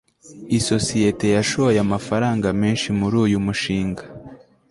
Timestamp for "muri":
2.99-3.15